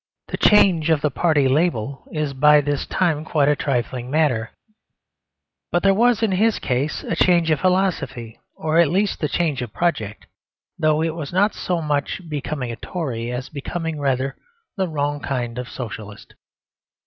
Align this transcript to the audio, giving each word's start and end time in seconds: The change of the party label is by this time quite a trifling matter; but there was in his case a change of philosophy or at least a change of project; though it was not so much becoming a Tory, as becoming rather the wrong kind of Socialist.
The 0.29 0.37
change 0.37 0.89
of 0.89 1.01
the 1.01 1.11
party 1.11 1.47
label 1.47 2.07
is 2.11 2.33
by 2.33 2.59
this 2.59 2.87
time 2.87 3.23
quite 3.23 3.47
a 3.47 3.55
trifling 3.55 4.09
matter; 4.09 4.49
but 5.71 5.83
there 5.83 5.93
was 5.93 6.23
in 6.23 6.31
his 6.31 6.57
case 6.57 7.03
a 7.03 7.15
change 7.15 7.51
of 7.51 7.59
philosophy 7.59 8.39
or 8.55 8.79
at 8.79 8.89
least 8.89 9.21
a 9.23 9.27
change 9.29 9.61
of 9.61 9.71
project; 9.73 10.25
though 10.75 11.03
it 11.03 11.13
was 11.13 11.31
not 11.31 11.53
so 11.53 11.83
much 11.83 12.27
becoming 12.27 12.71
a 12.71 12.77
Tory, 12.77 13.31
as 13.31 13.49
becoming 13.49 13.99
rather 13.99 14.35
the 14.75 14.87
wrong 14.87 15.19
kind 15.19 15.59
of 15.59 15.69
Socialist. 15.69 16.33